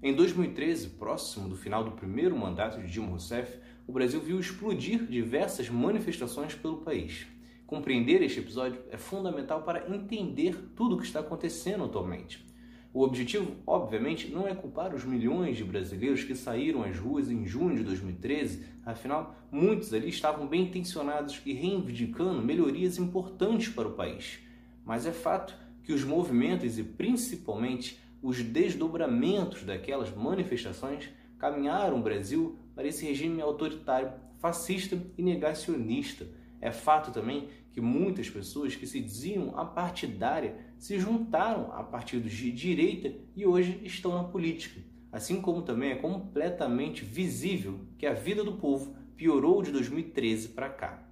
[0.00, 5.04] Em 2013, próximo do final do primeiro mandato de Dilma Rousseff, o Brasil viu explodir
[5.06, 7.26] diversas manifestações pelo país.
[7.66, 12.46] Compreender este episódio é fundamental para entender tudo o que está acontecendo atualmente.
[12.94, 17.44] O objetivo, obviamente, não é culpar os milhões de brasileiros que saíram às ruas em
[17.44, 23.94] junho de 2013, afinal, muitos ali estavam bem intencionados e reivindicando melhorias importantes para o
[23.94, 24.38] país.
[24.84, 31.08] Mas é fato que os movimentos e principalmente os desdobramentos daquelas manifestações
[31.38, 36.26] caminharam o Brasil para esse regime autoritário, fascista e negacionista.
[36.60, 42.50] É fato também que muitas pessoas que se diziam apartidária se juntaram a partidos de
[42.50, 44.80] direita e hoje estão na política.
[45.12, 50.68] Assim como também é completamente visível que a vida do povo piorou de 2013 para
[50.68, 51.02] cá.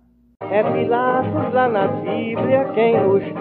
[0.40, 3.32] É Pilatos lá na Bíblia quem nos diz,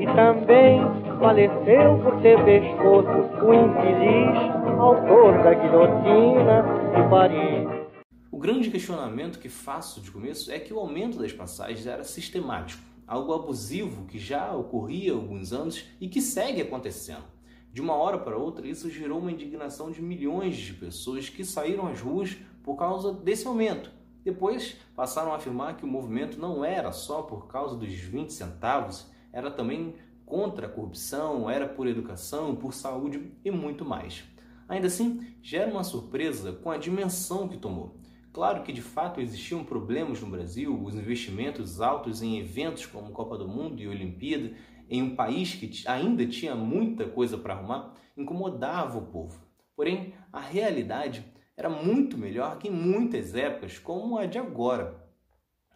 [0.00, 3.08] e também faleceu por ter pescoço
[3.44, 6.62] o infeliz autor da guilhotina
[6.94, 7.88] de Paris.
[8.30, 12.82] O grande questionamento que faço de começo é que o aumento das passagens era sistemático,
[13.04, 17.24] algo abusivo que já ocorria há alguns anos e que segue acontecendo.
[17.72, 21.88] De uma hora para outra, isso gerou uma indignação de milhões de pessoas que saíram
[21.88, 23.90] às ruas por causa desse aumento.
[24.24, 29.06] Depois passaram a afirmar que o movimento não era só por causa dos 20 centavos,
[29.32, 29.94] era também
[30.28, 34.24] contra a corrupção, era por educação, por saúde e muito mais.
[34.68, 37.98] Ainda assim, gera uma surpresa com a dimensão que tomou.
[38.30, 43.38] Claro que de fato existiam problemas no Brasil, os investimentos altos em eventos como Copa
[43.38, 44.52] do Mundo e Olimpíada,
[44.90, 49.40] em um país que ainda tinha muita coisa para arrumar, incomodava o povo.
[49.74, 51.24] Porém, a realidade
[51.56, 55.08] era muito melhor que em muitas épocas, como a de agora.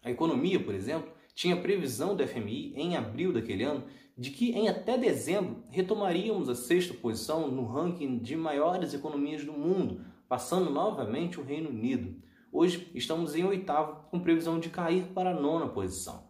[0.05, 3.84] A economia, por exemplo, tinha previsão do FMI em abril daquele ano
[4.23, 9.53] de que em até dezembro retomaríamos a sexta posição no ranking de maiores economias do
[9.53, 12.23] mundo, passando novamente o Reino Unido.
[12.53, 16.28] Hoje estamos em oitavo, com previsão de cair para a nona posição.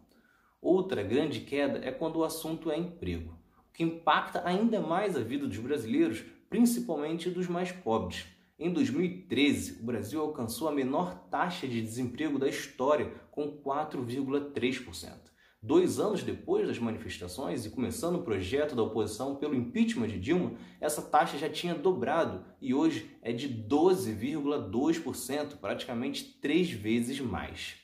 [0.59, 3.37] Outra grande queda é quando o assunto é emprego,
[3.69, 8.25] o que impacta ainda mais a vida dos brasileiros, principalmente dos mais pobres.
[8.57, 15.31] Em 2013, o Brasil alcançou a menor taxa de desemprego da história, com 4,3%.
[15.65, 20.55] Dois anos depois das manifestações e começando o projeto da oposição pelo impeachment de Dilma,
[20.81, 27.75] essa taxa já tinha dobrado e hoje é de 12,2%, praticamente três vezes mais.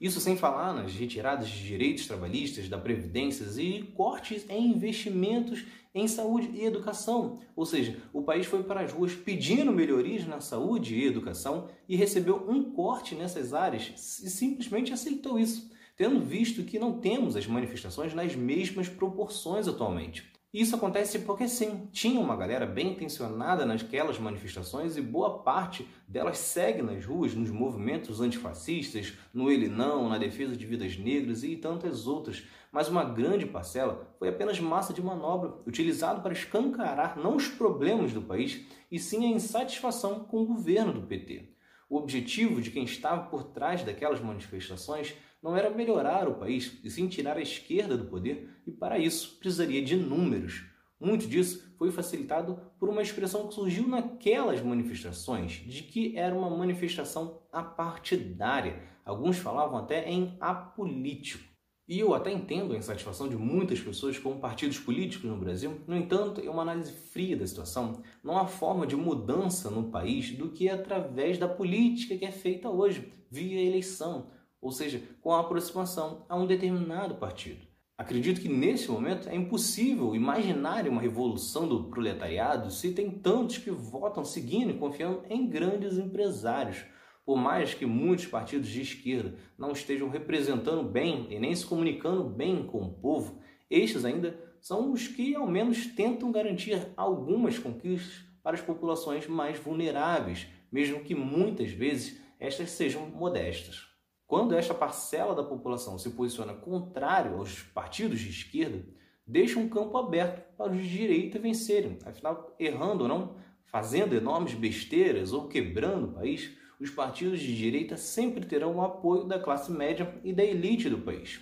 [0.00, 5.64] Isso sem falar nas retiradas de direitos trabalhistas, da Previdência e cortes em investimentos
[5.94, 7.38] em saúde e educação.
[7.54, 11.94] Ou seja, o país foi para as ruas pedindo melhorias na saúde e educação e
[11.94, 15.70] recebeu um corte nessas áreas e simplesmente aceitou isso
[16.00, 20.32] tendo visto que não temos as manifestações nas mesmas proporções atualmente.
[20.50, 26.38] Isso acontece porque sim, tinha uma galera bem intencionada naquelas manifestações e boa parte delas
[26.38, 31.54] segue nas ruas, nos movimentos antifascistas, no ele não, na defesa de vidas negras e
[31.54, 32.44] tantas outras.
[32.72, 38.14] Mas uma grande parcela foi apenas massa de manobra, utilizado para escancarar não os problemas
[38.14, 41.50] do país, e sim a insatisfação com o governo do PT.
[41.90, 46.90] O objetivo de quem estava por trás daquelas manifestações não era melhorar o país, e
[46.90, 50.64] sim tirar a esquerda do poder, e para isso precisaria de números.
[51.00, 56.50] Muito disso foi facilitado por uma expressão que surgiu naquelas manifestações, de que era uma
[56.50, 58.82] manifestação apartidária.
[59.02, 61.48] Alguns falavam até em apolítico.
[61.88, 65.96] E eu até entendo a insatisfação de muitas pessoas com partidos políticos no Brasil, no
[65.96, 68.00] entanto, é uma análise fria da situação.
[68.22, 72.68] Não há forma de mudança no país do que através da política que é feita
[72.68, 74.28] hoje, via eleição,
[74.60, 77.66] ou seja, com a aproximação a um determinado partido.
[77.96, 83.70] Acredito que nesse momento é impossível imaginar uma revolução do proletariado se tem tantos que
[83.70, 86.84] votam seguindo e confiando em grandes empresários
[87.30, 92.24] por mais que muitos partidos de esquerda não estejam representando bem e nem se comunicando
[92.24, 93.40] bem com o povo,
[93.70, 99.58] estes ainda são os que ao menos tentam garantir algumas conquistas para as populações mais
[99.58, 103.89] vulneráveis, mesmo que muitas vezes estas sejam modestas.
[104.30, 108.86] Quando esta parcela da população se posiciona contrário aos partidos de esquerda,
[109.26, 111.98] deixa um campo aberto para os de direita vencerem.
[112.06, 113.34] Afinal, errando ou não,
[113.64, 119.24] fazendo enormes besteiras ou quebrando o país, os partidos de direita sempre terão o apoio
[119.24, 121.40] da classe média e da elite do país.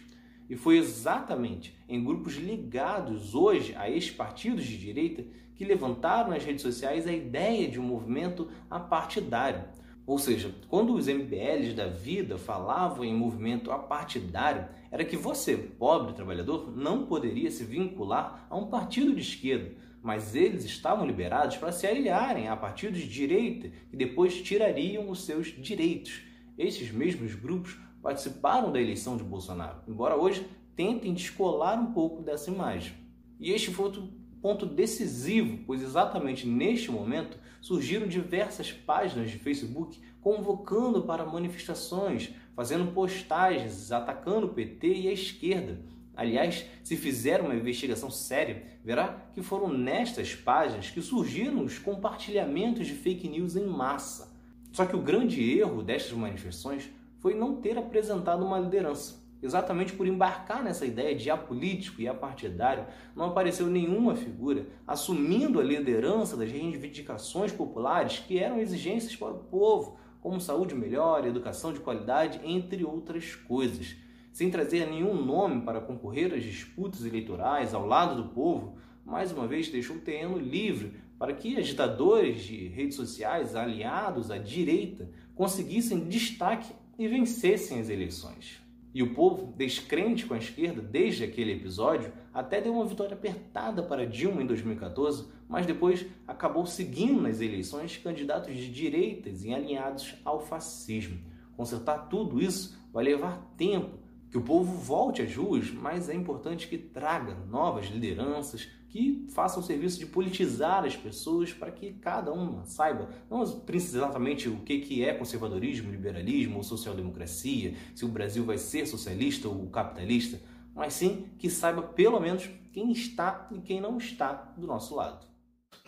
[0.48, 6.42] E foi exatamente em grupos ligados hoje a estes partidos de direita que levantaram nas
[6.42, 9.76] redes sociais a ideia de um movimento apartidário.
[10.08, 16.14] Ou seja, quando os MBLs da vida falavam em movimento apartidário, era que você, pobre
[16.14, 19.70] trabalhador, não poderia se vincular a um partido de esquerda,
[20.02, 25.26] mas eles estavam liberados para se aliarem a partidos de direita que depois tirariam os
[25.26, 26.22] seus direitos.
[26.56, 32.50] Esses mesmos grupos participaram da eleição de Bolsonaro, embora hoje tentem descolar um pouco dessa
[32.50, 32.94] imagem.
[33.38, 34.08] E este foi outro
[34.40, 42.92] ponto decisivo, pois exatamente neste momento surgiram diversas páginas de Facebook convocando para manifestações, fazendo
[42.92, 45.80] postagens atacando o PT e a esquerda.
[46.16, 52.88] Aliás, se fizer uma investigação séria, verá que foram nestas páginas que surgiram os compartilhamentos
[52.88, 54.36] de fake news em massa.
[54.72, 59.27] Só que o grande erro destas manifestações foi não ter apresentado uma liderança.
[59.40, 65.64] Exatamente por embarcar nessa ideia de apolítico e apartidário, não apareceu nenhuma figura assumindo a
[65.64, 71.78] liderança das reivindicações populares que eram exigências para o povo, como saúde melhor, educação de
[71.78, 73.96] qualidade, entre outras coisas.
[74.32, 79.46] Sem trazer nenhum nome para concorrer às disputas eleitorais ao lado do povo, mais uma
[79.46, 86.08] vez deixou o terreno livre para que agitadores de redes sociais aliados à direita conseguissem
[86.08, 88.67] destaque e vencessem as eleições.
[88.94, 93.82] E o povo, descrente com a esquerda desde aquele episódio, até deu uma vitória apertada
[93.82, 100.14] para Dilma em 2014, mas depois acabou seguindo nas eleições candidatos de direitas e alinhados
[100.24, 101.18] ao fascismo.
[101.56, 103.98] Consertar tudo isso vai levar tempo,
[104.30, 109.62] que o povo volte às ruas, mas é importante que traga novas lideranças que façam
[109.62, 115.04] o serviço de politizar as pessoas para que cada uma saiba, não exatamente o que
[115.04, 120.40] é conservadorismo, liberalismo ou social-democracia, se o Brasil vai ser socialista ou capitalista,
[120.74, 125.26] mas sim que saiba pelo menos quem está e quem não está do nosso lado.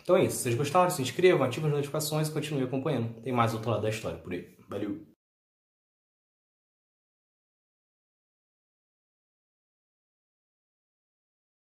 [0.03, 0.37] Então é isso.
[0.37, 3.21] Se vocês gostaram, se inscrevam, ativem as notificações e continuem acompanhando.
[3.21, 4.47] Tem mais outro lado da história por aí.
[4.67, 5.10] Valeu!